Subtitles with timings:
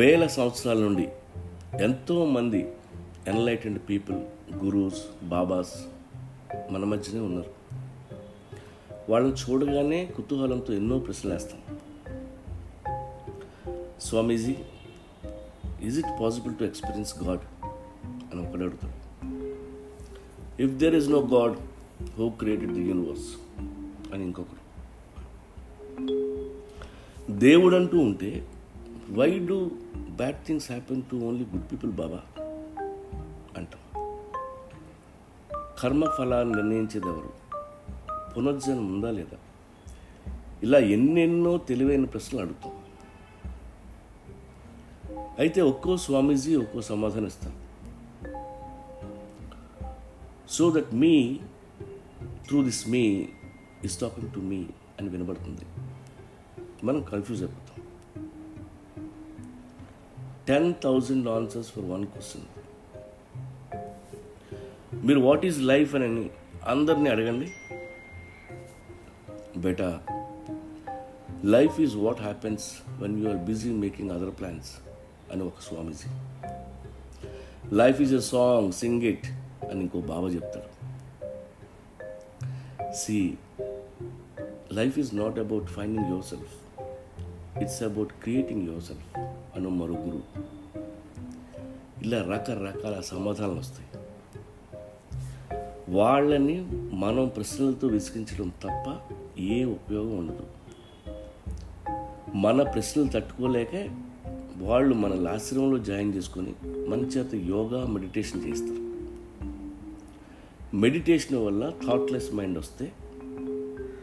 [0.00, 1.08] వేల సంవత్సరాల నుండి
[1.82, 2.72] ఎంతోమంది
[3.28, 4.18] ఎన్లైటెండ్ పీపుల్
[4.64, 5.74] గురూస్ బాబాస్
[6.70, 7.50] మన మధ్యనే ఉన్నారు.
[9.08, 11.78] వాళ్ళని చూడగానే కుతూహలంతో ఎన్నో ప్రశ్నలు వేస్తాం.
[14.00, 14.54] Swamiji
[15.82, 17.40] is it possible to experience God
[18.32, 19.26] అని ఒకటి అడుగుతాడు.
[20.62, 21.56] If there is no God
[22.18, 23.28] who created the universe
[24.14, 24.60] అని ఇంకొకరు
[27.30, 28.48] దేవుడు అంటూ ఉంటే
[29.10, 29.70] why do
[30.20, 32.20] bad things happen to only good people Baba
[33.56, 33.82] అంటాం.
[35.82, 37.30] కర్మ ఫలాన్ని నిర్ణయించేది ఎవరు
[38.32, 39.38] పునర్జన్మ ఉందా లేదా?
[40.62, 42.84] ఇలా ఎన్నెన్నో తెలివైన ప్రశ్నలు అడుగుతాం.
[45.38, 47.58] అయితే ఒక్కో స్వామీజీ ఒక్కో సమాధానం ఇస్తారు
[50.50, 51.40] so that me
[52.48, 53.28] through this me
[53.84, 54.66] is talking to me
[55.00, 55.66] అని వినబడుతుంది.
[56.86, 57.89] మనం కన్ఫ్యూజ్ అయిపోతాం.
[60.48, 62.46] Ten thousand answers for one question
[65.06, 66.30] మీరు వాట్ ఈజ్ లైఫ్ అని
[66.66, 67.48] అందరినీ అడగండి.
[69.56, 70.00] Beta
[71.44, 74.70] life is what happens when you are busy making other plans
[75.32, 76.08] అని ఒక Swamiji.
[77.72, 79.26] Life is a song sing it
[79.70, 80.70] అని ఇంకో బాబా చెప్తాడు
[82.92, 83.38] see
[84.72, 86.59] life is not about finding yourself
[87.62, 89.18] it's about creating yourself
[89.56, 90.22] అను మరో గురువు
[92.02, 93.88] ఇలా రకరకాల సమాధానాలు వస్తాయి.
[95.88, 98.96] వాళ్ళని మనం ప్రశ్నలతో విసిగించడం తప్ప
[99.40, 100.46] ఏ ఉపయోగం ఉండదు.
[102.34, 103.88] మన ప్రశ్నలు తట్టుకోలేక
[104.56, 106.54] వాళ్ళు మన ఆశ్రమంలో జాయిన్ చేసుకొని
[106.88, 108.90] మన చేత యోగా మెడిటేషన్ చేస్తారు.
[110.76, 112.92] మెడిటేషన్ వల్ల థాట్లెస్ మైండ్ వస్తే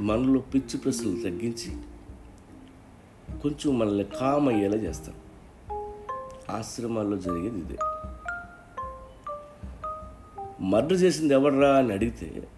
[0.00, 1.76] మనలో పిచ్చి ప్రశ్నలు తగ్గించి
[3.42, 5.32] కొంచెం మనల్ని కామ్ అయ్యేలా చేస్తారు.
[6.52, 7.78] ఆశ్రమాల్లో జరిగేది ఇదే.
[10.60, 12.48] మర్డర్ చేసింది ఎవడరా అని అడిగితే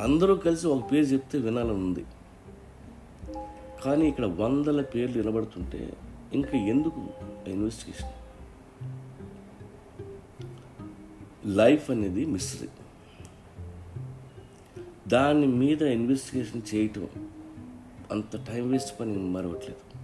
[0.00, 2.04] అందరూ కలిసి ఒక పేరు చెప్తే వినాలని ఉంది.
[3.84, 5.92] కానీ ఇక్కడ వందల పేర్లు వినబడుతుంటే
[6.32, 7.06] ఇంకా ఎందుకు
[7.46, 8.10] ఇన్వెస్టిగేషన్
[11.56, 12.68] లైఫ్ అనేది మిస్టరీ
[15.08, 17.08] దాని మీద ఇన్వెస్టిగేషన్ చేయటం
[18.10, 19.96] అంత టైం వేస్ట్ పని మరవట్లేదు.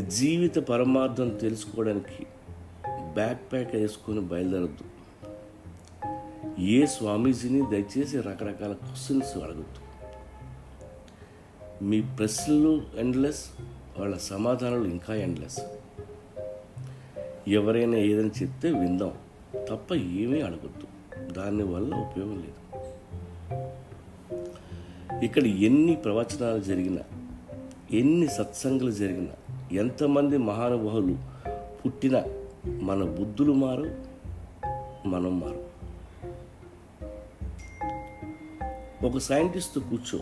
[0.00, 2.26] జీవిత పరమార్థం తెలుసుకోవడానికి
[3.14, 4.84] బ్యాక్ ప్యాక్ వేసుకొని బయలుదేరద్దు.
[6.60, 9.82] ఏ స్వామీజీని దయచేసి రకరకాల క్వశ్చన్స్ అడగద్దు.
[11.84, 13.44] మీ ప్రశ్నలు ఎండ్లెస్
[13.98, 15.60] వాళ్ళ సమాధానాలు ఇంకా ఎండ్లెస్
[17.48, 19.12] ఎవరైనా ఏదైనా చెప్తే విందాం
[19.70, 20.86] తప్ప ఏమీ అడగద్దు.
[21.32, 22.61] దానివల్ల ఉపయోగం లేదు.
[25.22, 27.00] ఇక్కడ ఎన్ని ప్రవచనాలు జరిగినా
[27.92, 31.18] ఎన్ని సత్సంగులు జరిగినా ఎంతమంది మహానుభావులు
[31.84, 32.22] పుట్టిన
[32.66, 33.96] మన బుద్ధులు మారు
[35.08, 35.72] మనం మారు.
[39.06, 40.18] ఒక సైంటిస్ట్ కూర్చో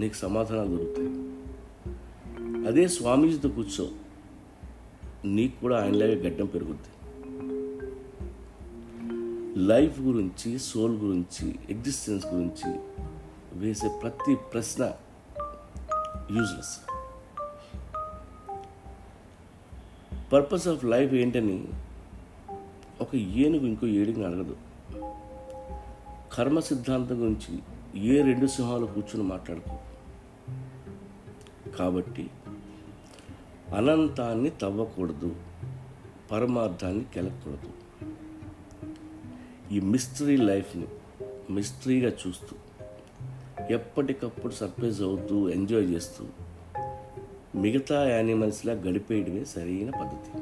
[0.00, 1.08] నీకు సమాధానాలు దొరుకుతాయి.
[2.66, 3.88] అదే స్వామీజీతో కూర్చో
[5.24, 6.86] నీకు కూడా ఆయనలాగే గడ్డం పెరుగుద్ది.
[9.60, 12.80] లైఫ్ గురించి సోల్ గురించి ఎగ్జిస్టెన్స్ గురించి
[13.52, 14.92] వేసే ప్రతి ప్రశ్న
[16.30, 16.78] యూజ్లెస్
[20.32, 21.64] పర్పస్ ఆఫ్ లైఫ్ ఏంటని
[23.00, 24.56] ఒక ఏనుగు ఇంకో ఏడుగుని అడగదు.
[26.32, 27.58] కర్మ సిద్ధాంతం గురించి
[28.00, 29.78] ఏ రెండు సింహాలు కూర్చుని మాట్లాడుకో.
[31.78, 32.30] కాబట్టి
[33.76, 35.36] అనంతాన్ని తవ్వకూడదు
[36.32, 37.70] పరమార్థాన్ని కెలకూడదు
[39.74, 40.86] ఈ మిస్టరీ లైఫ్ని
[41.50, 42.56] మిస్టరీగా చూస్తూ
[43.70, 46.24] ఎప్పటికప్పుడు సర్ప్రైజ్ అవుతూ ఎంజాయ్ చేస్తూ
[47.54, 50.32] మిగతా యానిమల్స్లా గడిపేయడమే సరైన పద్ధతి.